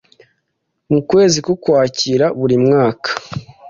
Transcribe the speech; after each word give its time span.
mu 0.91 0.99
kwezi 1.09 1.37
k’Ukwakira 1.45 2.25
buri 2.39 2.55
mwaka 2.65 3.09